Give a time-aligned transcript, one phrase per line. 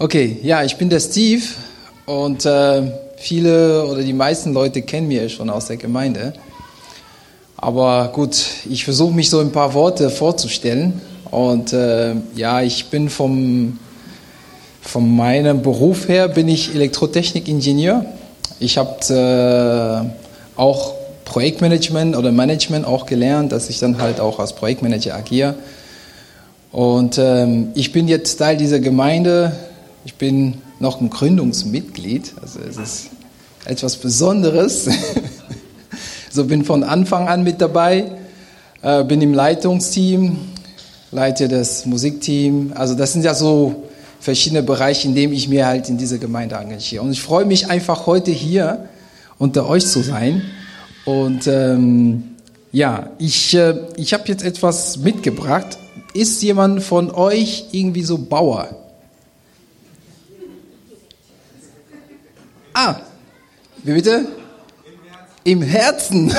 [0.00, 1.42] Okay, ja, ich bin der Steve
[2.06, 2.82] und äh,
[3.16, 6.34] viele oder die meisten Leute kennen mich schon aus der Gemeinde.
[7.56, 8.36] Aber gut,
[8.70, 11.02] ich versuche mich so ein paar Worte vorzustellen.
[11.32, 13.80] Und äh, ja, ich bin vom,
[14.82, 18.04] von meinem Beruf her bin ich Elektrotechnikingenieur.
[18.60, 20.12] Ich habe
[20.56, 20.94] äh, auch
[21.24, 25.56] Projektmanagement oder Management auch gelernt, dass ich dann halt auch als Projektmanager agiere.
[26.70, 29.52] Und ähm, ich bin jetzt Teil dieser Gemeinde.
[30.04, 33.10] Ich bin noch ein Gründungsmitglied, also es ist
[33.64, 34.88] etwas Besonderes.
[36.30, 38.12] so bin von Anfang an mit dabei,
[38.82, 40.38] äh, bin im Leitungsteam,
[41.10, 42.72] leite das Musikteam.
[42.74, 43.88] Also das sind ja so
[44.20, 47.02] verschiedene Bereiche, in denen ich mir halt in dieser Gemeinde engagiere.
[47.02, 48.88] Und ich freue mich einfach heute hier
[49.38, 50.42] unter euch zu sein.
[51.04, 52.36] Und ähm,
[52.72, 55.78] ja, ich, äh, ich habe jetzt etwas mitgebracht.
[56.14, 58.87] Ist jemand von euch irgendwie so Bauer?
[62.80, 62.94] Ah,
[63.82, 64.24] wie bitte?
[65.42, 66.32] Im Herzen.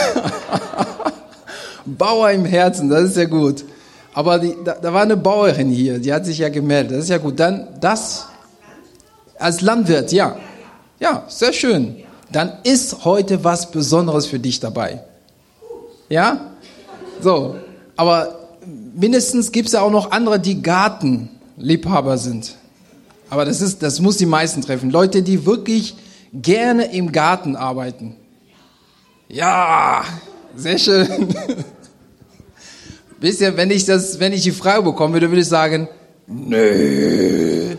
[1.85, 3.65] Bauer im Herzen, das ist ja gut.
[4.13, 6.93] Aber die, da, da, war eine Bauerin hier, die hat sich ja gemeldet.
[6.93, 7.37] Das ist ja gut.
[7.41, 8.27] Dann das
[9.37, 10.37] als Landwirt, ja.
[11.01, 11.97] Ja, sehr schön.
[12.31, 15.03] Dann ist heute was Besonderes für dich dabei.
[16.07, 16.51] Ja?
[17.19, 17.57] So.
[17.97, 18.47] Aber
[18.95, 22.55] mindestens gibt es ja auch noch andere, die Gartenliebhaber sind.
[23.29, 24.89] Aber das, ist, das muss die meisten treffen.
[24.89, 25.97] Leute, die wirklich
[26.33, 28.15] gerne im Garten arbeiten.
[29.27, 30.03] Ja,
[30.55, 31.07] sehr schön.
[33.21, 35.87] Ihr, wenn ich, das, wenn ich die Frage bekommen würde, würde ich sagen,
[36.27, 37.75] nö.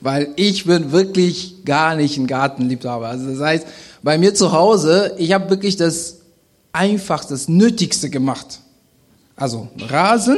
[0.00, 3.08] Weil ich bin wirklich gar nicht ein Gartenliebhaber.
[3.08, 3.66] Also das heißt,
[4.02, 6.18] bei mir zu Hause, ich habe wirklich das
[6.72, 8.60] Einfachste, das Nötigste gemacht.
[9.36, 10.36] Also Rasen,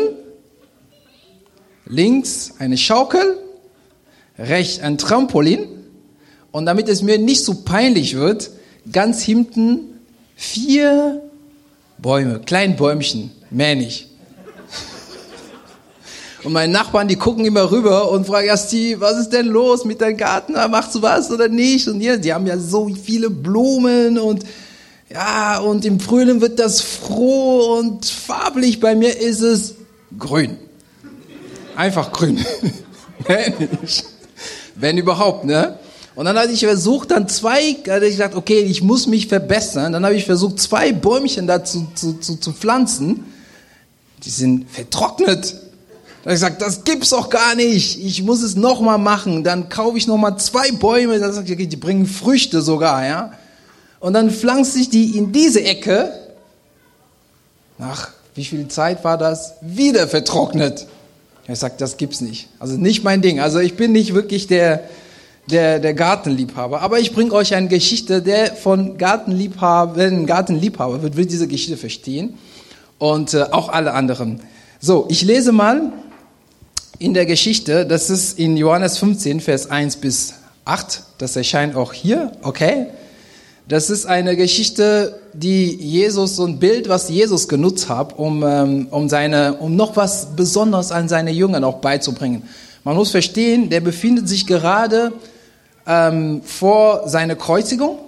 [1.87, 3.39] links eine Schaukel,
[4.39, 5.67] rechts ein Trampolin
[6.57, 8.49] und damit es mir nicht so peinlich wird,
[8.91, 10.01] ganz hinten
[10.37, 11.21] vier
[11.99, 14.09] Bäume, kleine Bäumchen, mehr nicht.
[16.45, 19.85] Und meine Nachbarn, die gucken immer rüber und fragen, ja Steve, was ist denn los
[19.85, 20.55] mit deinem Garten?
[20.55, 21.89] Machst du was oder nicht?
[21.89, 24.43] Und ja, die haben ja so viele Blumen und
[25.11, 28.81] ja, und im Frühling wird das froh und farblich.
[28.81, 29.75] Bei mir ist es
[30.19, 30.57] grün.
[31.77, 32.43] Einfach grün.
[34.75, 35.81] Wenn überhaupt, ne?
[36.17, 39.93] Und dann hatte ich versucht, dann zwei, hatte ich gesagt, okay, ich muss mich verbessern.
[39.93, 43.27] Dann habe ich versucht, zwei Bäumchen dazu zu, zu, zu pflanzen.
[44.25, 45.53] Die sind vertrocknet.
[45.53, 48.03] Dann habe ich gesagt, das gibt's doch gar nicht.
[48.03, 49.45] Ich muss es nochmal machen.
[49.45, 51.19] Dann kaufe ich nochmal zwei Bäume.
[51.19, 53.33] Dann sage ich, okay, die bringen Früchte sogar, ja.
[54.01, 56.13] Und dann pflanze ich die in diese Ecke.
[57.77, 59.53] Nach wie viel Zeit war das?
[59.61, 60.87] Wieder vertrocknet.
[61.47, 62.49] Ich sage, das gibt's nicht.
[62.59, 63.39] Also nicht mein Ding.
[63.39, 64.89] Also ich bin nicht wirklich der,
[65.51, 66.81] der, der Gartenliebhaber.
[66.83, 71.49] Aber ich bringe euch eine Geschichte, der von Gartenliebhaber, wenn ein Gartenliebhaber wird, wird diese
[71.49, 72.35] Geschichte verstehen.
[72.99, 74.41] Und äh, auch alle anderen.
[74.81, 75.93] So, ich lese mal
[76.99, 81.03] in der Geschichte, das ist in Johannes 15, Vers 1 bis 8.
[81.19, 82.87] Das erscheint auch hier, okay?
[83.69, 88.87] Das ist eine Geschichte, die Jesus, so ein Bild, was Jesus genutzt hat, um, ähm,
[88.91, 92.45] um, seine, um noch was Besonderes an seine Jünger noch beizubringen.
[92.85, 95.13] Man muss verstehen, der befindet sich gerade
[95.87, 97.99] ähm, vor seiner Kreuzigung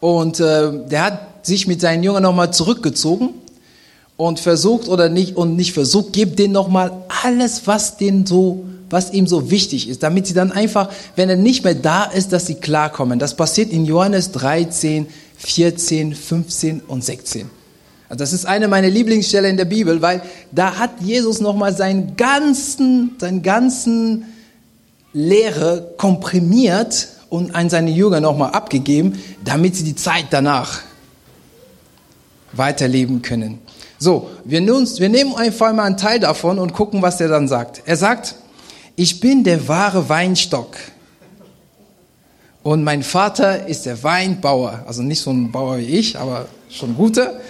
[0.00, 3.30] und äh, der hat sich mit seinen Jüngern nochmal zurückgezogen
[4.16, 9.12] und versucht oder nicht und nicht versucht, gibt denen nochmal alles, was denen so, was
[9.12, 12.46] ihm so wichtig ist, damit sie dann einfach, wenn er nicht mehr da ist, dass
[12.46, 13.18] sie klarkommen.
[13.18, 15.06] Das passiert in Johannes 13,
[15.38, 17.50] 14, 15 und 16.
[18.10, 22.16] Also das ist eine meiner Lieblingsstellen in der Bibel, weil da hat Jesus nochmal seinen
[22.16, 24.24] ganzen, seinen ganzen
[25.12, 30.80] Lehre komprimiert und an seine Jünger nochmal abgegeben, damit sie die Zeit danach
[32.52, 33.60] weiterleben können.
[33.98, 37.82] So, wir, wir nehmen einfach mal einen Teil davon und gucken, was er dann sagt.
[37.86, 38.34] Er sagt,
[38.96, 40.76] ich bin der wahre Weinstock
[42.62, 44.84] und mein Vater ist der Weinbauer.
[44.86, 47.40] Also nicht so ein Bauer wie ich, aber schon guter.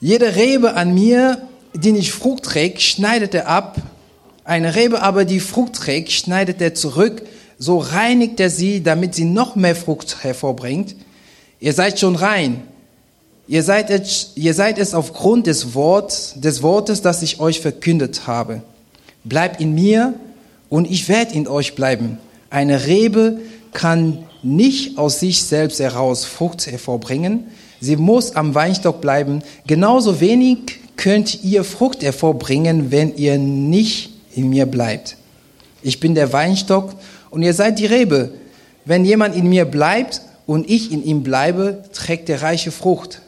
[0.00, 3.76] Jede Rebe an mir, die nicht Frucht trägt, schneidet er ab
[4.44, 7.22] eine Rebe aber, die Frucht trägt, schneidet er zurück,
[7.58, 10.94] so reinigt er sie, damit sie noch mehr Frucht hervorbringt.
[11.60, 12.62] Ihr seid schon rein.
[13.46, 18.26] Ihr seid, es, ihr seid es aufgrund des, Wort, des Wortes, das ich euch verkündet
[18.26, 18.62] habe.
[19.24, 20.14] Bleibt in mir
[20.68, 22.18] und ich werde in euch bleiben.
[22.50, 23.40] Eine Rebe
[23.72, 27.44] kann nicht aus sich selbst heraus Frucht hervorbringen.
[27.80, 29.42] Sie muss am Weinstock bleiben.
[29.66, 35.16] Genauso wenig könnt ihr Frucht hervorbringen, wenn ihr nicht in mir bleibt.
[35.82, 36.94] Ich bin der Weinstock
[37.30, 38.30] und ihr seid die Rebe.
[38.84, 43.22] Wenn jemand in mir bleibt und ich in ihm bleibe, trägt er reiche Frucht.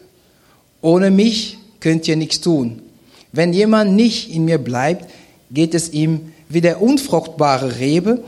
[0.81, 2.82] Ohne mich könnt ihr nichts tun.
[3.32, 5.11] Wenn jemand nicht in mir bleibt,
[5.50, 8.23] geht es ihm wie der unfruchtbare Rebe,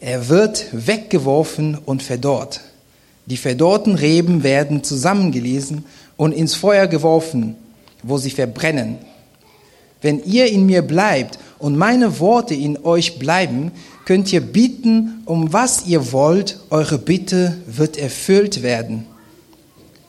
[0.00, 2.60] er wird weggeworfen und verdorrt.
[3.26, 5.84] Die verdorrten Reben werden zusammengelesen
[6.16, 7.56] und ins Feuer geworfen,
[8.02, 8.98] wo sie verbrennen.
[10.00, 13.70] Wenn ihr in mir bleibt und meine Worte in euch bleiben,
[14.04, 19.06] könnt ihr bieten, um was ihr wollt, eure Bitte wird erfüllt werden.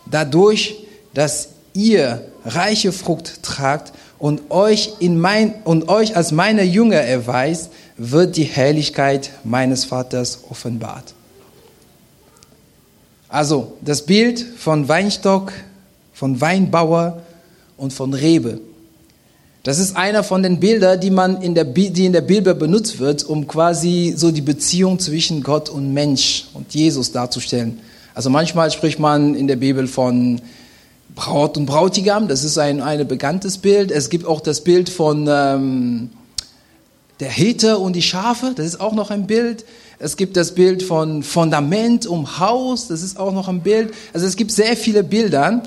[0.09, 0.83] Dadurch,
[1.13, 7.69] dass ihr reiche Frucht tragt und euch, in mein, und euch als meine Jünger erweist,
[7.97, 11.13] wird die Herrlichkeit meines Vaters offenbart.
[13.29, 15.53] Also das Bild von Weinstock,
[16.13, 17.21] von Weinbauer
[17.77, 18.59] und von Rebe.
[19.63, 22.99] Das ist einer von den Bildern, die man in der, die in der Bibel benutzt
[22.99, 27.79] wird, um quasi so die Beziehung zwischen Gott und Mensch und Jesus darzustellen.
[28.13, 30.41] Also manchmal spricht man in der Bibel von
[31.15, 33.89] Braut und Brautigam, das ist ein, ein bekanntes Bild.
[33.91, 36.09] Es gibt auch das Bild von ähm,
[37.21, 39.63] der Hete und die Schafe, das ist auch noch ein Bild.
[39.97, 43.93] Es gibt das Bild von Fundament um Haus, das ist auch noch ein Bild.
[44.11, 45.63] Also es gibt sehr viele Bilder.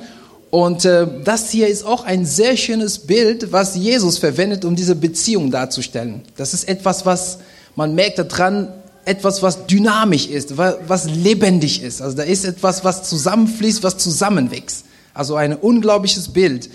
[0.57, 4.95] Und äh, das hier ist auch ein sehr schönes Bild, was Jesus verwendet, um diese
[4.95, 6.23] Beziehung darzustellen.
[6.39, 7.41] Das ist etwas, was
[7.75, 8.73] man merkt daran,
[9.05, 12.01] etwas, was dynamisch ist, was lebendig ist.
[12.01, 14.87] Also da ist etwas, was zusammenfließt, was zusammenwächst.
[15.13, 16.71] Also ein unglaubliches Bild.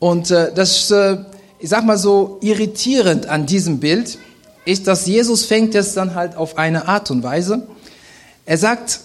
[0.00, 1.18] Und äh, das, äh,
[1.60, 4.18] ich sag mal so, irritierend an diesem Bild
[4.64, 7.68] ist, dass Jesus fängt es dann halt auf eine Art und Weise.
[8.46, 8.98] Er sagt,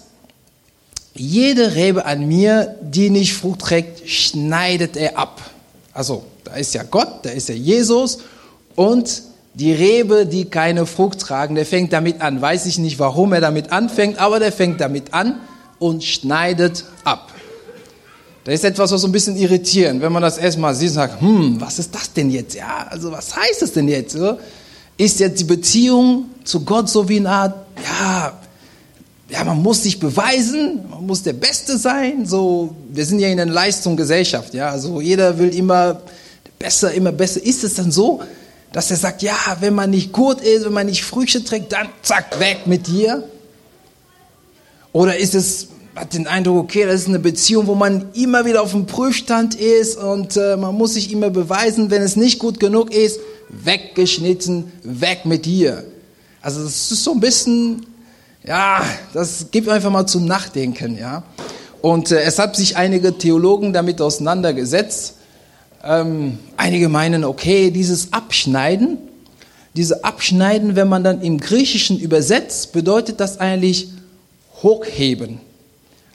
[1.14, 5.40] jede Rebe an mir, die nicht Frucht trägt, schneidet er ab.
[5.92, 8.18] Also, da ist ja Gott, da ist ja Jesus
[8.74, 9.22] und
[9.54, 12.40] die Rebe, die keine Frucht tragen, der fängt damit an.
[12.40, 15.40] Weiß ich nicht, warum er damit anfängt, aber der fängt damit an
[15.78, 17.32] und schneidet ab.
[18.44, 21.20] Da ist etwas, was so ein bisschen irritierend, wenn man das erstmal sieht und sagt,
[21.20, 22.54] hm, was ist das denn jetzt?
[22.54, 24.16] Ja, also was heißt das denn jetzt?
[24.96, 27.54] Ist jetzt die Beziehung zu Gott so wie eine Art,
[27.84, 28.32] ja,
[29.44, 33.52] man muss sich beweisen, man muss der Beste sein, so, wir sind ja in einer
[33.52, 36.00] Leistungsgesellschaft, ja, also jeder will immer
[36.58, 37.42] besser, immer besser.
[37.42, 38.22] Ist es dann so,
[38.72, 41.88] dass er sagt, ja, wenn man nicht gut ist, wenn man nicht Früchte trägt, dann
[42.02, 43.24] zack, weg mit dir?
[44.92, 48.62] Oder ist es hat den Eindruck, okay, das ist eine Beziehung, wo man immer wieder
[48.62, 52.58] auf dem Prüfstand ist und äh, man muss sich immer beweisen, wenn es nicht gut
[52.58, 55.84] genug ist, weggeschnitten, weg mit dir.
[56.40, 57.86] Also das ist so ein bisschen,
[58.44, 61.22] ja, das gibt einfach mal zum Nachdenken, ja.
[61.80, 65.14] Und äh, es hat sich einige Theologen damit auseinandergesetzt.
[65.84, 68.98] Ähm, einige meinen, okay, dieses Abschneiden,
[69.74, 73.88] diese Abschneiden, wenn man dann im Griechischen übersetzt, bedeutet das eigentlich
[74.62, 75.40] hochheben.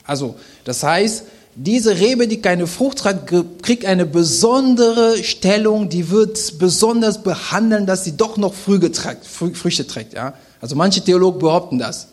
[0.06, 1.24] Also, das heißt,
[1.56, 3.28] diese Rebe, die keine Frucht hat,
[3.64, 9.26] kriegt eine besondere Stellung, die wird besonders behandeln, dass sie doch noch Früchte trägt.
[9.26, 10.34] Früchte trägt ja?
[10.62, 12.08] Also manche Theologen behaupten das.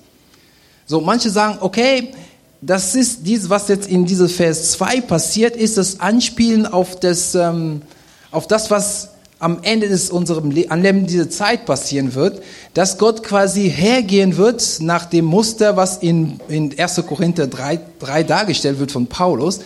[0.87, 2.13] So, manche sagen, okay,
[2.61, 7.35] das ist dies, was jetzt in diesem Vers 2 passiert, ist das Anspielen auf das,
[7.35, 7.83] ähm,
[8.31, 12.43] auf das was am Ende des unserem Leben diese Zeit passieren wird,
[12.73, 17.03] dass Gott quasi hergehen wird nach dem Muster, was in, in 1.
[17.07, 19.61] Korinther 3, 3 dargestellt wird von Paulus.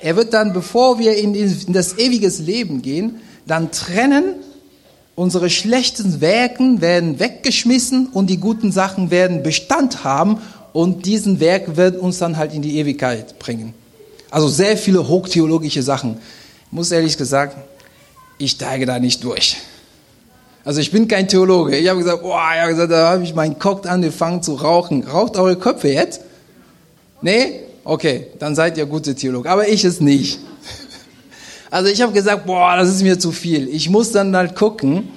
[0.00, 4.34] Er wird dann, bevor wir in, in das ewiges Leben gehen, dann trennen,
[5.14, 10.38] unsere schlechten Werken werden weggeschmissen und die guten Sachen werden Bestand haben
[10.72, 13.74] und diesen Werk wird uns dann halt in die Ewigkeit bringen.
[14.30, 16.18] Also sehr viele hochtheologische Sachen.
[16.66, 17.56] Ich muss ehrlich gesagt,
[18.38, 19.56] ich steige da nicht durch.
[20.64, 21.76] Also ich bin kein Theologe.
[21.76, 25.04] Ich habe gesagt, boah, ich habe gesagt, da habe ich meinen Cock angefangen zu rauchen.
[25.04, 26.20] Raucht eure Köpfe jetzt?
[27.22, 27.60] Nee?
[27.82, 29.50] Okay, dann seid ihr gute Theologen.
[29.50, 30.40] Aber ich es nicht.
[31.72, 33.68] Also ich habe gesagt, boah, das ist mir zu viel.
[33.68, 35.08] Ich muss dann halt gucken.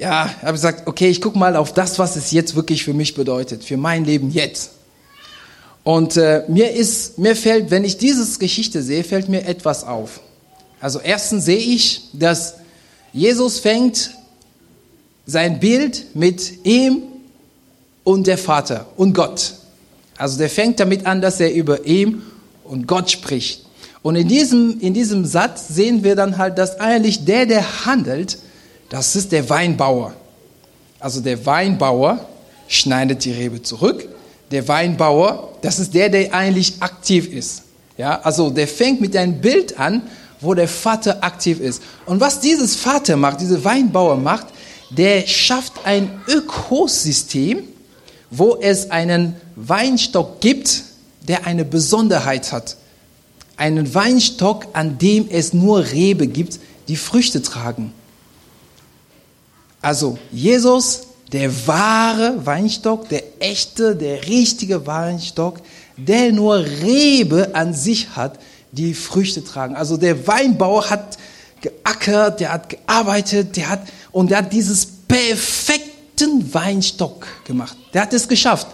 [0.00, 3.14] Ja, habe gesagt, okay, ich gucke mal auf das, was es jetzt wirklich für mich
[3.14, 4.70] bedeutet, für mein Leben jetzt.
[5.84, 10.20] Und äh, mir ist, mir fällt, wenn ich diese Geschichte sehe, fällt mir etwas auf.
[10.80, 12.54] Also erstens sehe ich, dass
[13.12, 14.12] Jesus fängt
[15.26, 17.02] sein Bild mit ihm
[18.02, 19.52] und der Vater und Gott.
[20.16, 22.22] Also der fängt damit an, dass er über ihm
[22.64, 23.66] und Gott spricht.
[24.00, 28.38] Und in diesem, in diesem Satz sehen wir dann halt, dass eigentlich der, der handelt,
[28.90, 30.12] das ist der Weinbauer.
[30.98, 32.26] Also der Weinbauer
[32.68, 34.06] schneidet die Rebe zurück.
[34.50, 37.62] Der Weinbauer, das ist der, der eigentlich aktiv ist.
[37.96, 40.02] Ja, also der fängt mit einem Bild an,
[40.40, 41.82] wo der Vater aktiv ist.
[42.04, 44.48] Und was dieses Vater macht, dieser Weinbauer macht,
[44.90, 47.62] der schafft ein Ökosystem,
[48.30, 50.82] wo es einen Weinstock gibt,
[51.28, 52.76] der eine Besonderheit hat.
[53.56, 57.92] Einen Weinstock, an dem es nur Rebe gibt, die Früchte tragen.
[59.82, 65.60] Also Jesus, der wahre Weinstock, der echte, der richtige Weinstock,
[65.96, 68.38] der nur Rebe an sich hat,
[68.72, 69.74] die Früchte tragen.
[69.74, 71.18] Also der Weinbauer hat
[71.60, 73.82] geackert, der hat gearbeitet, der hat
[74.12, 77.76] und der hat dieses perfekten Weinstock gemacht.
[77.92, 78.68] Der hat es geschafft,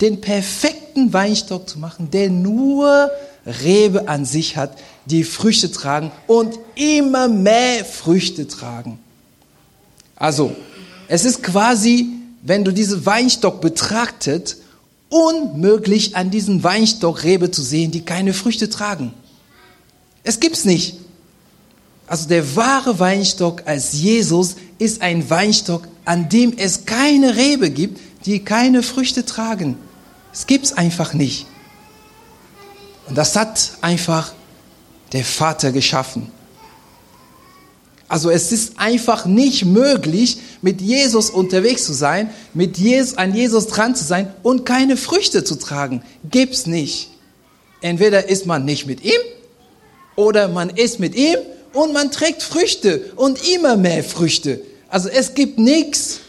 [0.00, 3.10] den perfekten Weinstock zu machen, der nur
[3.46, 8.98] Rebe an sich hat, die Früchte tragen und immer mehr Früchte tragen.
[10.18, 10.54] Also,
[11.08, 12.08] es ist quasi,
[12.42, 14.56] wenn du diesen Weinstock betrachtet,
[15.08, 19.14] unmöglich an diesem Weinstock Rebe zu sehen, die keine Früchte tragen.
[20.22, 20.96] Es gibt's nicht.
[22.06, 28.00] Also der wahre Weinstock als Jesus ist ein Weinstock, an dem es keine Rebe gibt,
[28.24, 29.76] die keine Früchte tragen.
[30.32, 31.46] Es gibt's einfach nicht.
[33.06, 34.32] Und das hat einfach
[35.12, 36.30] der Vater geschaffen.
[38.08, 43.66] Also es ist einfach nicht möglich, mit Jesus unterwegs zu sein, mit Jesus, an Jesus
[43.66, 46.02] dran zu sein und keine Früchte zu tragen.
[46.30, 47.10] Gibt's nicht.
[47.82, 49.20] Entweder ist man nicht mit ihm
[50.16, 51.36] oder man ist mit ihm
[51.74, 54.62] und man trägt Früchte und immer mehr Früchte.
[54.88, 56.20] Also es gibt nichts,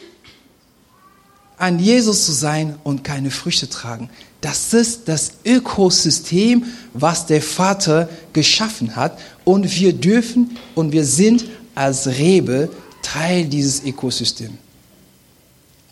[1.59, 4.09] an Jesus zu sein und keine Früchte tragen.
[4.39, 9.19] Das ist das Ökosystem, was der Vater geschaffen hat.
[9.43, 11.43] Und wir dürfen und wir sind
[11.79, 12.69] als Rebe
[13.01, 14.57] Teil dieses Ökosystems.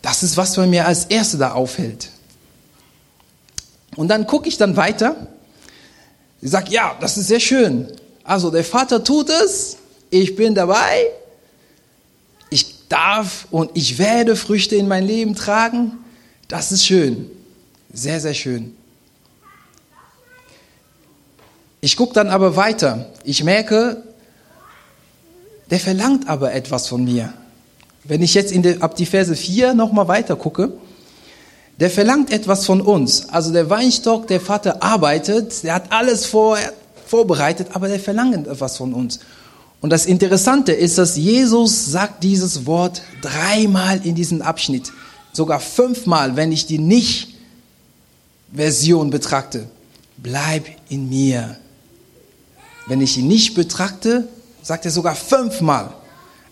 [0.02, 2.10] Das ist, was mir als Erste da aufhält.
[3.96, 5.28] Und dann gucke ich dann weiter.
[6.42, 7.88] Ich sage, ja, das ist sehr schön.
[8.22, 9.78] Also der Vater tut es,
[10.10, 11.06] ich bin dabei,
[12.50, 15.92] ich darf und ich werde Früchte in mein Leben tragen.
[16.48, 17.30] Das ist schön,
[17.92, 18.76] sehr, sehr schön.
[21.80, 23.10] Ich gucke dann aber weiter.
[23.24, 24.04] Ich merke,
[25.70, 27.32] der verlangt aber etwas von mir.
[28.04, 30.72] Wenn ich jetzt die, ab die Verse 4 nochmal weiter gucke,
[31.78, 33.28] der verlangt etwas von uns.
[33.28, 36.58] Also der Weinstock, der Vater arbeitet, der hat alles vor,
[37.06, 39.20] vorbereitet, aber der verlangt etwas von uns.
[39.80, 44.90] Und das Interessante ist, dass Jesus sagt dieses Wort dreimal in diesem Abschnitt,
[45.32, 49.68] sogar fünfmal, wenn ich die Nicht-Version betrachte.
[50.16, 51.56] Bleib in mir.
[52.88, 54.26] Wenn ich ihn nicht betrachte,
[54.68, 55.88] sagt er sogar fünfmal.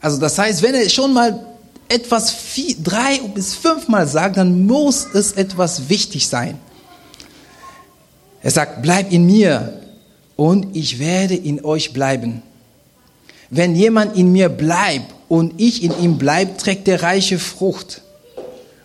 [0.00, 1.38] Also das heißt, wenn er schon mal
[1.86, 6.58] etwas vier, drei bis fünfmal sagt, dann muss es etwas wichtig sein.
[8.42, 9.82] Er sagt, bleib in mir
[10.34, 12.42] und ich werde in euch bleiben.
[13.50, 18.00] Wenn jemand in mir bleibt und ich in ihm bleibe, trägt der reiche Frucht.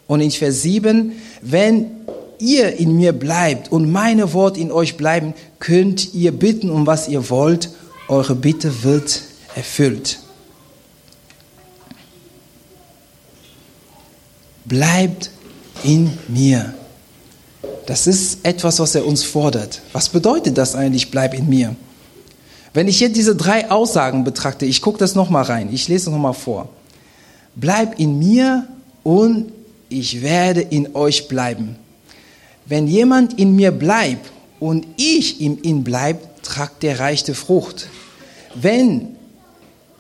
[0.07, 1.89] Und in Vers 7, wenn
[2.38, 7.07] ihr in mir bleibt und meine Worte in euch bleiben, könnt ihr bitten, um was
[7.07, 7.69] ihr wollt.
[8.11, 9.21] Eure Bitte wird
[9.55, 10.19] erfüllt.
[14.65, 15.31] Bleibt
[15.85, 16.73] in mir.
[17.85, 19.81] Das ist etwas, was er uns fordert.
[19.93, 21.73] Was bedeutet das eigentlich, bleib in mir?
[22.73, 26.11] Wenn ich jetzt diese drei Aussagen betrachte, ich gucke das nochmal rein, ich lese es
[26.11, 26.67] nochmal vor.
[27.55, 28.67] Bleib in mir
[29.03, 29.53] und
[29.87, 31.77] ich werde in euch bleiben.
[32.65, 37.87] Wenn jemand in mir bleibt und ich in ihm bleibt, tragt der reichte Frucht.
[38.55, 39.15] Wenn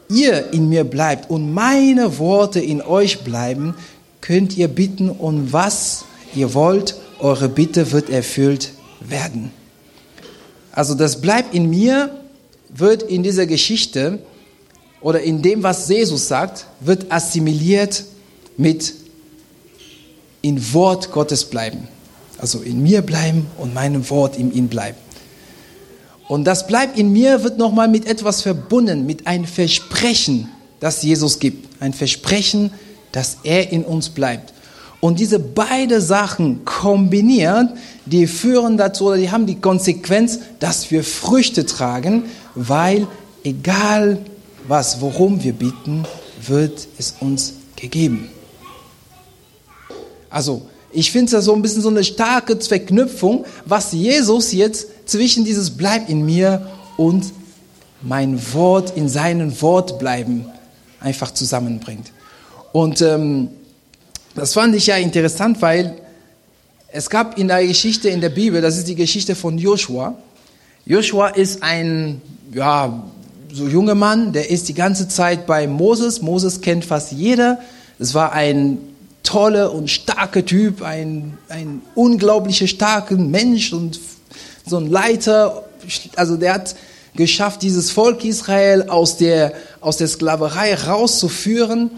[0.09, 3.75] ihr in mir bleibt und meine Worte in euch bleiben,
[4.19, 6.05] könnt ihr bitten um was
[6.35, 9.51] ihr wollt, eure Bitte wird erfüllt werden.
[10.71, 12.17] Also das bleibt in mir
[12.73, 14.19] wird in dieser Geschichte
[15.01, 18.05] oder in dem, was Jesus sagt, wird assimiliert
[18.57, 18.93] mit
[20.41, 21.87] in Wort Gottes bleiben.
[22.37, 24.97] Also in mir bleiben und meinem Wort in ihm bleiben.
[26.31, 30.47] Und das bleibt in mir wird nochmal mit etwas verbunden, mit einem Versprechen,
[30.79, 31.67] das Jesus gibt.
[31.81, 32.71] Ein Versprechen,
[33.11, 34.53] dass er in uns bleibt.
[35.01, 37.71] Und diese beiden Sachen kombiniert,
[38.05, 42.23] die führen dazu oder die haben die Konsequenz, dass wir Früchte tragen,
[42.55, 43.07] weil
[43.43, 44.19] egal
[44.69, 46.05] was, worum wir bitten,
[46.47, 48.29] wird es uns gegeben.
[50.29, 50.61] Also,
[50.93, 55.71] ich finde es so ein bisschen so eine starke Verknüpfung, was Jesus jetzt zwischen dieses
[55.71, 56.65] Bleib in mir
[56.95, 57.33] und
[58.01, 60.45] mein Wort in seinem Wort bleiben
[61.01, 62.11] einfach zusammenbringt.
[62.71, 63.49] Und ähm,
[64.35, 65.97] das fand ich ja interessant, weil
[66.87, 70.15] es gab in der Geschichte in der Bibel, das ist die Geschichte von Joshua.
[70.85, 72.21] Joshua ist ein,
[72.53, 73.03] ja,
[73.51, 76.21] so junger Mann, der ist die ganze Zeit bei Moses.
[76.21, 77.59] Moses kennt fast jeder
[77.99, 78.77] Es war ein
[79.23, 83.99] toller und starker Typ, ein, ein unglaublich starker Mensch und
[84.71, 85.63] so ein Leiter.
[86.15, 86.75] Also der hat
[87.15, 91.91] geschafft, dieses Volk Israel aus der, aus der Sklaverei rauszuführen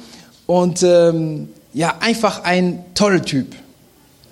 [0.46, 3.56] und ähm, ja, einfach ein toller Typ,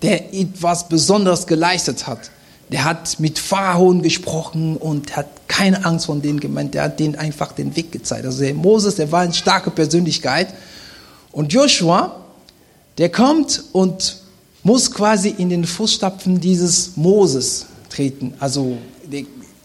[0.02, 2.32] der etwas Besonderes geleistet hat.
[2.72, 6.74] Der hat mit Pharaon gesprochen und hat keine Angst von denen gemeint.
[6.74, 8.26] Der hat denen einfach den Weg gezeigt.
[8.26, 10.48] Also der Moses, der war eine starke Persönlichkeit.
[11.34, 12.16] Und Joshua,
[12.98, 14.18] der kommt und
[14.64, 18.34] muss quasi in den Fußstapfen dieses Moses treten.
[18.40, 18.78] Also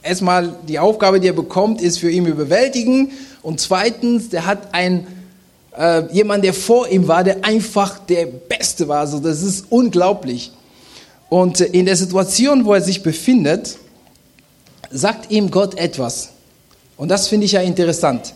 [0.02, 3.12] erstmal die Aufgabe, die er bekommt, ist für ihn überwältigen.
[3.42, 5.06] Und zweitens, der hat ein
[5.76, 9.00] äh, jemand, der vor ihm war, der einfach der Beste war.
[9.00, 10.52] Also das ist unglaublich.
[11.28, 13.78] Und in der Situation, wo er sich befindet,
[14.90, 16.30] sagt ihm Gott etwas.
[16.96, 18.32] Und das finde ich ja interessant.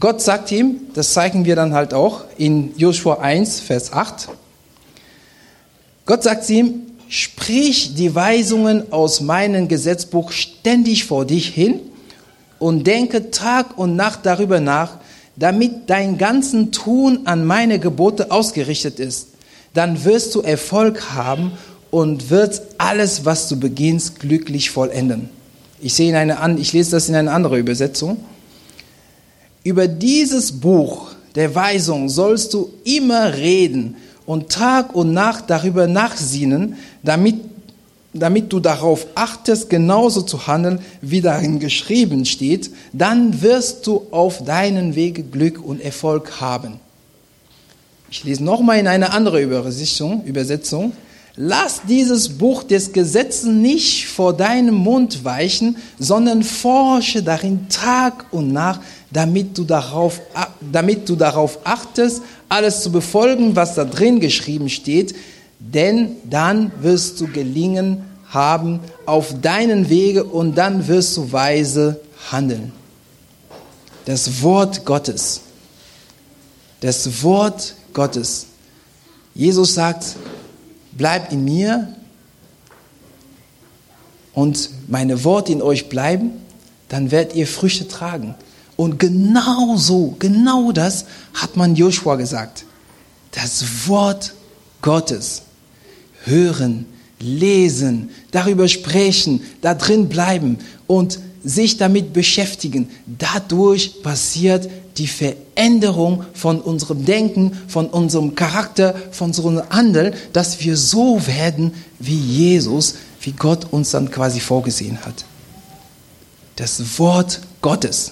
[0.00, 4.28] Gott sagt ihm, das zeigen wir dann halt auch in Joshua 1, Vers 8.
[6.04, 11.80] Gott sagt ihm, sprich die Weisungen aus meinem Gesetzbuch ständig vor dich hin
[12.58, 14.98] und denke Tag und Nacht darüber nach,
[15.36, 19.28] damit dein ganzen Tun an meine Gebote ausgerichtet ist.
[19.74, 21.52] Dann wirst du Erfolg haben
[21.90, 25.28] und wird alles, was du beginnst, glücklich vollenden.
[25.80, 28.16] Ich, sehe in eine, ich lese das in eine andere Übersetzung.
[29.62, 33.96] Über dieses Buch der Weisung sollst du immer reden
[34.26, 37.36] und Tag und Nacht darüber nachsinnen, damit,
[38.12, 44.44] damit du darauf achtest, genauso zu handeln, wie darin geschrieben steht, dann wirst du auf
[44.44, 46.80] deinen Wege Glück und Erfolg haben.
[48.10, 50.92] Ich lese nochmal in eine andere Übersetzung.
[51.38, 58.52] Lass dieses Buch des Gesetzes nicht vor deinem Mund weichen, sondern forsche darin Tag und
[58.52, 58.80] Nacht,
[59.12, 60.20] damit du darauf,
[60.72, 65.14] damit du darauf achtest, alles zu befolgen, was da drin geschrieben steht,
[65.58, 72.72] denn dann wirst du gelingen haben auf deinen Wege und dann wirst du weise handeln.
[74.06, 75.42] Das Wort Gottes.
[76.80, 78.46] Das Wort Gottes.
[79.34, 80.16] Jesus sagt,
[80.96, 81.94] bleibt in mir
[84.32, 86.30] und meine Worte in euch bleiben,
[86.88, 88.34] dann werdet ihr Früchte tragen.
[88.76, 92.64] Und genau so, genau das hat man Joshua gesagt.
[93.32, 94.34] Das Wort
[94.82, 95.42] Gottes
[96.24, 96.86] hören,
[97.18, 102.90] lesen, darüber sprechen, da drin bleiben und sich damit beschäftigen.
[103.06, 110.76] Dadurch passiert die Veränderung von unserem Denken, von unserem Charakter, von unserem Handeln, dass wir
[110.76, 115.24] so werden wie Jesus, wie Gott uns dann quasi vorgesehen hat.
[116.56, 118.10] Das Wort Gottes,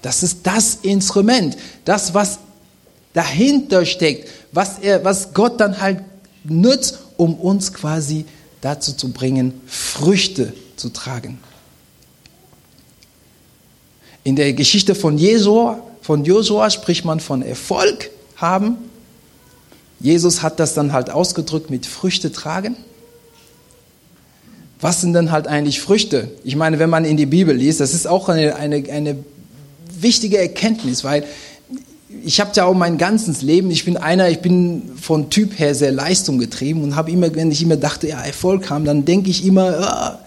[0.00, 2.38] das ist das Instrument, das, was
[3.12, 6.02] dahinter steckt, was, er, was Gott dann halt
[6.44, 8.24] nutzt, um uns quasi
[8.62, 11.38] dazu zu bringen, Früchte zu tragen.
[14.24, 16.24] In der Geschichte von Jesua, von
[16.70, 18.76] spricht man von Erfolg haben.
[20.00, 22.76] Jesus hat das dann halt ausgedrückt mit Früchte tragen.
[24.80, 26.30] Was sind denn halt eigentlich Früchte?
[26.42, 29.16] Ich meine, wenn man in die Bibel liest, das ist auch eine, eine, eine
[29.98, 31.24] wichtige Erkenntnis, weil
[32.24, 35.74] ich habe ja auch mein ganzes Leben, ich bin einer, ich bin von Typ her
[35.74, 39.44] sehr leistungsgetrieben und habe immer, wenn ich immer dachte, ja, Erfolg haben, dann denke ich
[39.44, 40.18] immer, ja,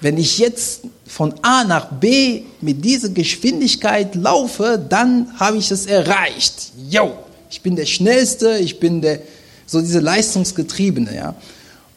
[0.00, 5.86] wenn ich jetzt von A nach B mit dieser Geschwindigkeit laufe, dann habe ich es
[5.86, 6.72] erreicht.
[6.88, 7.12] Yo,
[7.50, 9.20] ich bin der Schnellste, ich bin der,
[9.66, 11.34] so diese Leistungsgetriebene, ja.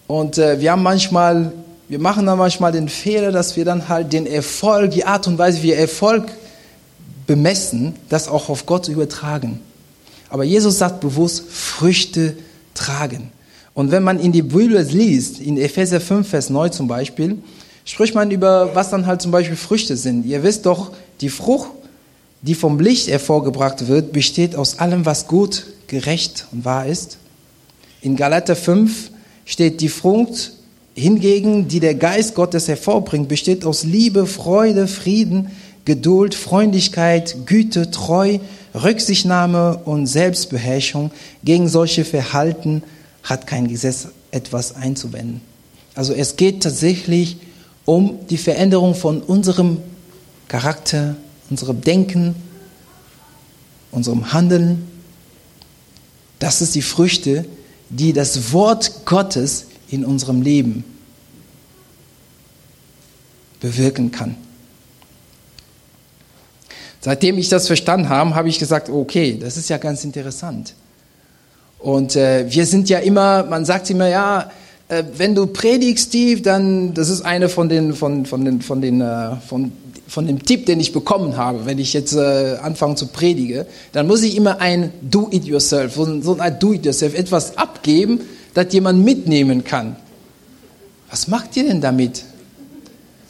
[0.07, 1.53] Und äh, wir haben manchmal,
[1.87, 5.37] wir machen dann manchmal den Fehler, dass wir dann halt den Erfolg, die Art und
[5.37, 6.31] Weise, wie wir Erfolg
[7.27, 9.61] bemessen, das auch auf Gott übertragen.
[10.29, 12.35] Aber Jesus sagt bewusst, Früchte
[12.73, 13.31] tragen.
[13.73, 17.37] Und wenn man in die Bibel liest, in Epheser 5, Vers 9 zum Beispiel,
[17.85, 20.25] spricht man über, was dann halt zum Beispiel Früchte sind.
[20.25, 20.91] Ihr wisst doch,
[21.21, 21.71] die Frucht,
[22.41, 27.17] die vom Licht hervorgebracht wird, besteht aus allem, was gut, gerecht und wahr ist.
[28.01, 29.11] In Galater 5
[29.45, 30.53] steht die Frucht
[30.95, 35.51] hingegen, die der Geist Gottes hervorbringt, besteht aus Liebe, Freude, Frieden,
[35.85, 38.39] Geduld, Freundlichkeit, Güte, Treu,
[38.73, 41.11] Rücksichtnahme und Selbstbeherrschung.
[41.43, 42.83] Gegen solche Verhalten
[43.23, 45.41] hat kein Gesetz etwas einzuwenden.
[45.95, 47.37] Also es geht tatsächlich
[47.91, 49.79] um die Veränderung von unserem
[50.47, 51.17] Charakter,
[51.49, 52.35] unserem Denken,
[53.91, 54.87] unserem Handeln.
[56.39, 57.43] Das ist die Früchte,
[57.89, 60.85] die das Wort Gottes in unserem Leben
[63.59, 64.37] bewirken kann.
[67.01, 70.75] Seitdem ich das verstanden habe, habe ich gesagt, okay, das ist ja ganz interessant.
[71.77, 74.49] Und äh, wir sind ja immer, man sagt immer, ja,
[74.91, 78.81] äh, wenn du predigst, Steve, dann, das ist eine von den, von, von den, von
[78.81, 79.71] den, äh, von,
[80.07, 84.05] von dem Tipp, den ich bekommen habe, wenn ich jetzt äh, anfange zu predigen, dann
[84.05, 88.19] muss ich immer ein Do-it-yourself, so, so ein Do-it-yourself, etwas abgeben,
[88.53, 89.95] das jemand mitnehmen kann.
[91.09, 92.25] Was macht ihr denn damit?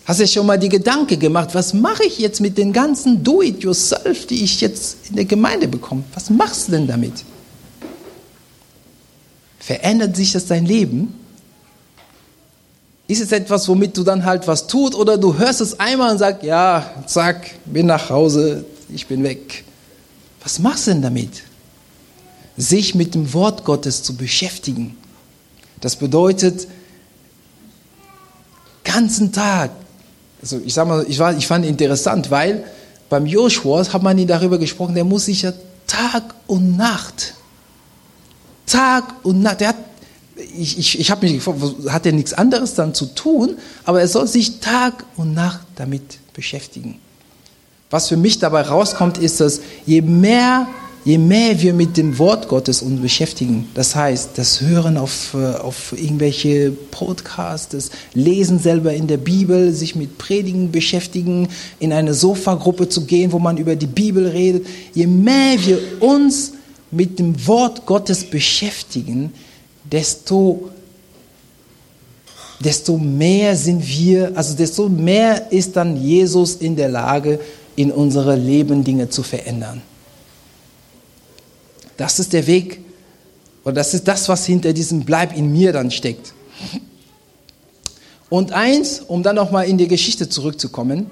[0.05, 4.25] Hast du schon mal die Gedanke gemacht, was mache ich jetzt mit den ganzen Do-it-yourself,
[4.25, 6.03] die ich jetzt in der Gemeinde bekomme?
[6.15, 7.23] Was machst du denn damit?
[9.59, 11.21] Verändert sich das dein Leben?
[13.07, 16.17] Ist es etwas, womit du dann halt was tust oder du hörst es einmal und
[16.17, 19.65] sagst, ja, zack, bin nach Hause, ich bin weg.
[20.41, 21.43] Was machst du denn damit?
[22.57, 24.97] Sich mit dem Wort Gottes zu beschäftigen.
[25.81, 26.67] Das bedeutet,
[28.83, 29.71] ganzen Tag,
[30.41, 32.63] also ich sag mal, ich, war, ich fand interessant, weil
[33.09, 35.53] beim Joshua hat man ihn darüber gesprochen, der muss sich ja
[35.87, 37.33] Tag und Nacht
[38.71, 39.59] Tag und Nacht.
[39.59, 39.75] Der hat,
[40.35, 43.57] ich ich, ich habe mich gefragt, hat er nichts anderes dann zu tun?
[43.83, 46.99] Aber er soll sich Tag und Nacht damit beschäftigen.
[47.89, 50.65] Was für mich dabei rauskommt, ist, dass je mehr,
[51.03, 55.55] je mehr wir mit dem Wort Gottes uns beschäftigen, das heißt, das Hören auf, äh,
[55.55, 62.13] auf irgendwelche Podcasts, das Lesen selber in der Bibel, sich mit Predigen beschäftigen, in eine
[62.13, 66.53] Sofagruppe zu gehen, wo man über die Bibel redet, je mehr wir uns
[66.91, 69.33] mit dem Wort Gottes beschäftigen,
[69.91, 70.69] desto,
[72.59, 77.39] desto mehr sind wir, also desto mehr ist dann Jesus in der Lage,
[77.75, 79.81] in unsere Leben Dinge zu verändern.
[81.97, 82.79] Das ist der Weg,
[83.63, 86.33] und das ist das, was hinter diesem Bleib in mir dann steckt.
[88.29, 91.11] Und eins, um dann nochmal in die Geschichte zurückzukommen,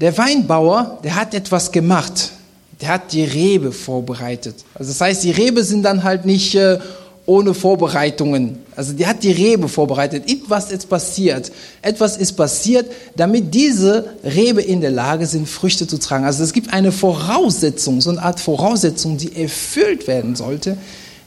[0.00, 2.32] der Weinbauer, der hat etwas gemacht
[2.80, 4.56] der hat die Rebe vorbereitet.
[4.74, 6.78] Also das heißt, die Rebe sind dann halt nicht äh,
[7.26, 8.58] ohne Vorbereitungen.
[8.76, 10.30] Also der hat die Rebe vorbereitet.
[10.30, 11.50] Etwas ist passiert.
[11.80, 16.24] Etwas ist passiert, damit diese Rebe in der Lage sind, Früchte zu tragen.
[16.24, 20.76] Also es gibt eine Voraussetzung, so eine Art Voraussetzung, die erfüllt werden sollte,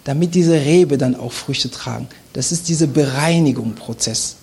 [0.03, 2.07] damit diese Rebe dann auch Früchte tragen.
[2.33, 4.35] Das ist dieser Bereinigungsprozess.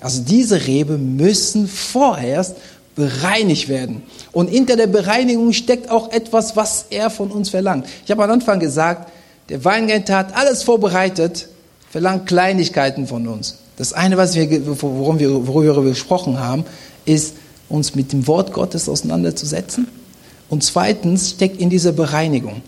[0.00, 2.56] Also diese Rebe müssen vorerst
[2.94, 4.02] bereinigt werden.
[4.32, 7.86] Und hinter der Bereinigung steckt auch etwas, was er von uns verlangt.
[8.04, 9.10] Ich habe am Anfang gesagt,
[9.52, 11.46] der Weingärtner hat alles vorbereitet,
[11.90, 13.58] verlangt Kleinigkeiten von uns.
[13.76, 14.48] Das eine, was wir,
[14.80, 16.64] worum wir, worüber wir gesprochen haben,
[17.04, 17.34] ist,
[17.68, 19.88] uns mit dem Wort Gottes auseinanderzusetzen.
[20.48, 22.62] Und zweitens steckt in dieser Bereinigung.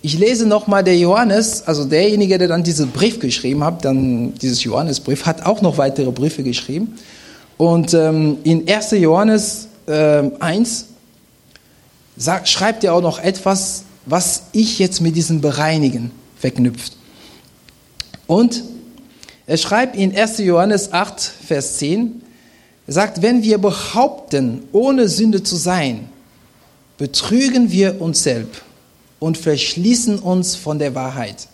[0.00, 4.64] Ich lese nochmal der Johannes, also derjenige, der dann diesen Brief geschrieben hat, dann dieses
[4.64, 6.94] Johannesbrief, hat auch noch weitere Briefe geschrieben.
[7.58, 8.92] Und ähm, in 1.
[8.92, 10.86] Johannes äh, 1
[12.16, 16.96] sagt, schreibt er auch noch etwas, was ich jetzt mit diesem Bereinigen verknüpft.
[18.26, 18.64] Und
[19.46, 20.38] er schreibt in 1.
[20.38, 22.22] Johannes 8, Vers 10,
[22.86, 26.08] er sagt, wenn wir behaupten, ohne Sünde zu sein,
[26.98, 28.62] betrügen wir uns selbst
[29.20, 31.48] und verschließen uns von der Wahrheit.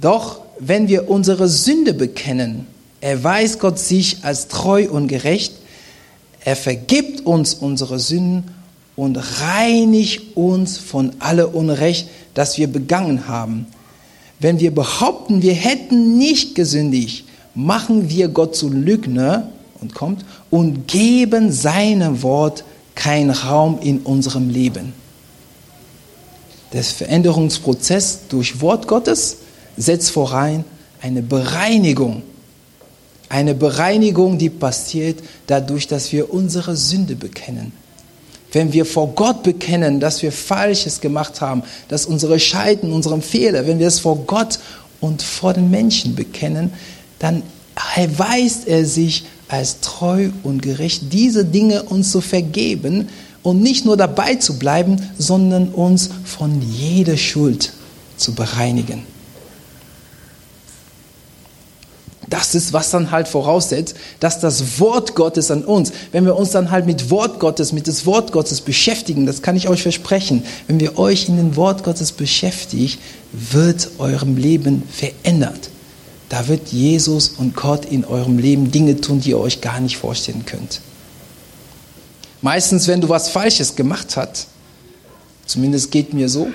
[0.00, 2.66] Doch wenn wir unsere Sünde bekennen,
[3.00, 5.52] erweist Gott sich als treu und gerecht
[6.44, 8.44] er vergibt uns unsere Sünden
[9.02, 13.66] und reinigt uns von alle Unrecht, das wir begangen haben.
[14.38, 17.24] Wenn wir behaupten, wir hätten nicht gesündigt,
[17.56, 19.48] machen wir Gott zu Lügner
[19.80, 22.62] und kommt und geben seinem Wort
[22.94, 24.92] keinen Raum in unserem Leben.
[26.72, 29.38] Der Veränderungsprozess durch Wort Gottes
[29.76, 30.64] setzt voran
[31.00, 32.22] eine Bereinigung
[33.32, 37.72] eine Bereinigung, die passiert dadurch, dass wir unsere Sünde bekennen.
[38.52, 43.66] Wenn wir vor Gott bekennen, dass wir Falsches gemacht haben, dass unsere Scheiden, unsere Fehler,
[43.66, 44.58] wenn wir es vor Gott
[45.00, 46.72] und vor den Menschen bekennen,
[47.18, 47.42] dann
[47.96, 53.08] erweist er sich als treu und gerecht, diese Dinge uns zu vergeben
[53.42, 57.72] und nicht nur dabei zu bleiben, sondern uns von jeder Schuld
[58.16, 59.11] zu bereinigen.
[62.32, 66.48] Das ist, was dann halt voraussetzt, dass das Wort Gottes an uns, wenn wir uns
[66.48, 70.42] dann halt mit Wort Gottes, mit das Wort Gottes beschäftigen, das kann ich euch versprechen,
[70.66, 72.98] wenn wir euch in den Wort Gottes beschäftigt,
[73.32, 75.68] wird eurem Leben verändert.
[76.30, 79.98] Da wird Jesus und Gott in eurem Leben Dinge tun, die ihr euch gar nicht
[79.98, 80.80] vorstellen könnt.
[82.40, 84.46] Meistens, wenn du was Falsches gemacht hast,
[85.44, 86.48] zumindest geht mir so,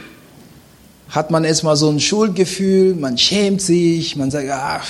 [1.09, 4.87] hat man erstmal so ein Schuldgefühl, man schämt sich, man sagt, ach,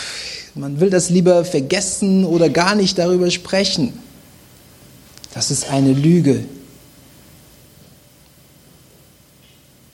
[0.58, 3.94] man will das lieber vergessen oder gar nicht darüber sprechen.
[5.34, 6.44] Das ist eine Lüge.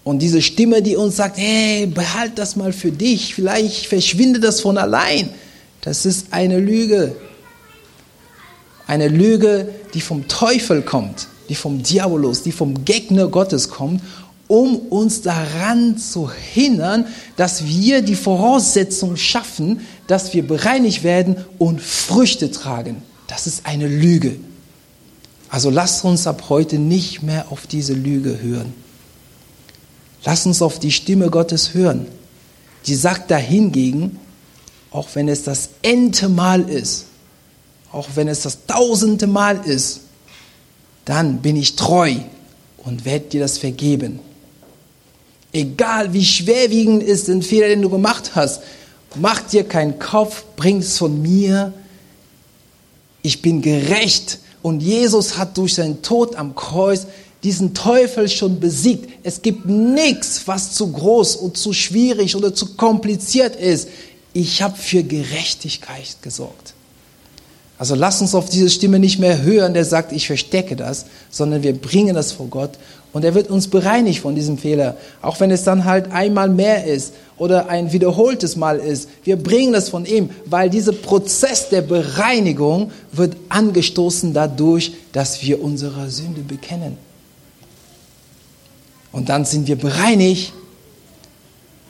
[0.04, 4.60] Und diese Stimme, die uns sagt, hey, behalt das mal für dich, vielleicht verschwindet das
[4.60, 5.30] von allein,
[5.82, 7.16] das ist eine Lüge.
[8.86, 14.02] Eine Lüge, die vom Teufel kommt, die vom Diabolos, die vom Gegner Gottes kommt,
[14.48, 17.06] um uns daran zu hindern,
[17.38, 23.02] dass wir die Voraussetzung schaffen, dass wir bereinigt werden und Früchte tragen.
[23.28, 24.36] Das ist eine Lüge.
[25.50, 28.74] Also lasst uns ab heute nicht mehr auf diese Lüge hören.
[30.26, 32.08] Lasst uns auf die Stimme Gottes hören.
[32.88, 34.20] Die sagt dahingegen,
[34.92, 37.06] auch wenn es das nte Mal ist,
[37.92, 40.02] auch wenn es das tausende Mal ist,
[41.06, 42.16] dann bin ich treu
[42.78, 44.20] und werde dir das vergeben.
[45.52, 48.62] Egal wie schwerwiegend ist den Fehler, den du gemacht hast,
[49.16, 51.74] mach dir keinen Kopf, bring es von mir.
[53.22, 57.08] Ich bin gerecht und Jesus hat durch seinen Tod am Kreuz
[57.44, 59.10] diesen Teufel schon besiegt.
[59.24, 63.90] Es gibt nichts, was zu groß und zu schwierig oder zu kompliziert ist.
[64.32, 66.74] Ich habe für Gerechtigkeit gesorgt.
[67.78, 71.64] Also lass uns auf diese Stimme nicht mehr hören, der sagt, ich verstecke das, sondern
[71.64, 72.72] wir bringen das vor Gott
[73.14, 74.98] und er wird uns bereinigt von diesem Fehler.
[75.22, 79.08] Auch wenn es dann halt einmal mehr ist oder ein wiederholtes Mal ist.
[79.24, 85.64] Wir bringen das von ihm, weil dieser Prozess der Bereinigung wird angestoßen dadurch, dass wir
[85.64, 86.98] unsere Sünde bekennen.
[89.12, 90.52] Und dann sind wir bereinigt.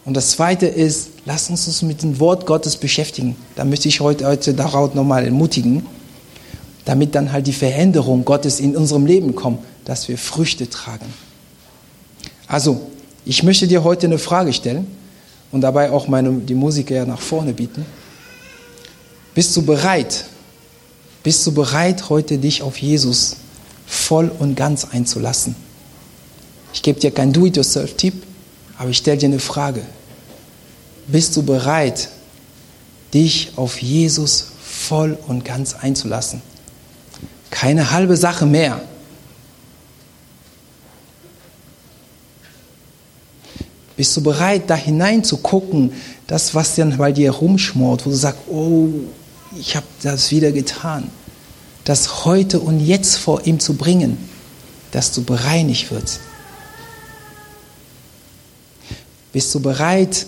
[0.03, 3.37] Und das Zweite ist, lass uns uns mit dem Wort Gottes beschäftigen.
[3.55, 5.85] Da möchte ich heute, heute darauf nochmal ermutigen,
[6.83, 11.13] damit dann halt die Veränderung Gottes in unserem Leben kommt, dass wir Früchte tragen.
[12.47, 12.89] Also,
[13.25, 14.87] ich möchte dir heute eine Frage stellen
[15.51, 17.85] und dabei auch meine, die Musiker nach vorne bieten.
[19.33, 20.25] Bist du bereit?
[21.23, 23.37] Bist du bereit, heute dich auf Jesus
[23.87, 25.55] voll und ganz einzulassen?
[26.73, 28.13] Ich gebe dir keinen Do-it-yourself-Tipp,
[28.77, 29.81] aber ich stelle dir eine Frage.
[31.07, 32.09] Bist du bereit,
[33.13, 36.41] dich auf Jesus voll und ganz einzulassen?
[37.51, 38.81] Keine halbe Sache mehr.
[43.95, 45.91] Bist du bereit, da hinein zu gucken,
[46.27, 48.89] das, was dann bei dir rumschmort, wo du sagst, oh,
[49.57, 51.09] ich habe das wieder getan,
[51.83, 54.17] das heute und jetzt vor ihm zu bringen,
[54.91, 56.19] dass du bereinigt wirst?
[59.31, 60.25] Bist du bereit,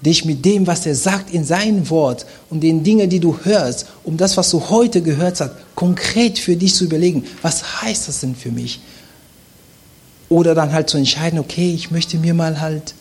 [0.00, 3.86] dich mit dem, was er sagt in seinem Wort und den Dingen, die du hörst,
[4.04, 8.20] um das, was du heute gehört hast, konkret für dich zu überlegen, was heißt das
[8.20, 8.80] denn für mich?
[10.28, 12.94] Oder dann halt zu entscheiden, okay, ich möchte mir mal halt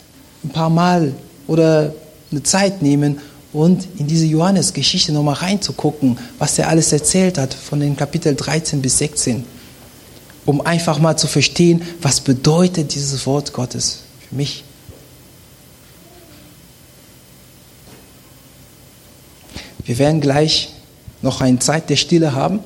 [0.43, 1.13] ein paar Mal
[1.47, 1.93] oder
[2.31, 3.19] eine Zeit nehmen
[3.53, 8.81] und in diese Johannes-Geschichte nochmal reinzugucken, was er alles erzählt hat, von den Kapitel 13
[8.81, 9.45] bis 16,
[10.45, 14.63] um einfach mal zu verstehen, was bedeutet dieses Wort Gottes für mich.
[19.85, 20.73] Wir werden gleich
[21.21, 22.59] noch eine Zeit der Stille haben.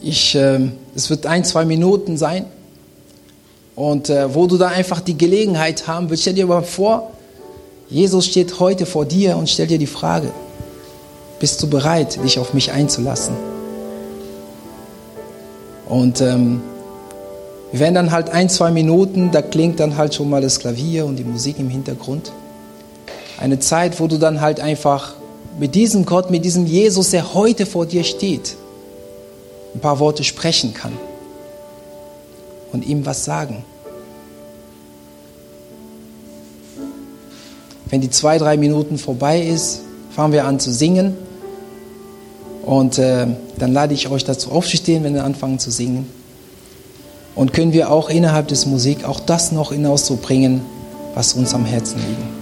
[0.00, 2.44] Ich, äh, es wird ein, zwei Minuten sein.
[3.76, 7.12] Und äh, wo du da einfach die Gelegenheit haben willst, stell dir mal vor,
[7.88, 10.30] Jesus steht heute vor dir und stellt dir die Frage,
[11.38, 13.36] bist du bereit, dich auf mich einzulassen?
[15.88, 16.60] Und ähm,
[17.70, 21.06] wir werden dann halt ein, zwei Minuten, da klingt dann halt schon mal das Klavier
[21.06, 22.32] und die Musik im Hintergrund.
[23.38, 25.14] Eine Zeit, wo du dann halt einfach
[25.60, 28.56] mit diesem Gott, mit diesem Jesus, der heute vor dir steht,
[29.74, 30.92] ein paar Worte sprechen kann
[32.72, 33.64] und ihm was sagen.
[37.90, 41.16] Wenn die zwei, drei Minuten vorbei ist, fangen wir an zu singen.
[42.64, 43.26] Und äh,
[43.58, 46.06] dann lade ich euch dazu aufzustehen, wenn wir anfangen zu singen.
[47.34, 50.60] Und können wir auch innerhalb des Musik auch das noch hinauszubringen,
[51.14, 52.37] was uns am Herzen liegt.